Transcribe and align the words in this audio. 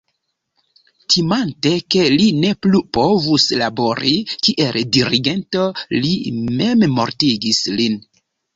Timante 1.15 1.73
ke 1.95 2.05
li 2.13 2.25
ne 2.45 2.53
plu 2.67 2.81
povus 2.99 3.45
labori 3.61 4.15
kiel 4.47 4.81
dirigento 4.97 5.69
li 6.01 6.17
memmortigis 6.49 7.65
lin. 7.81 8.05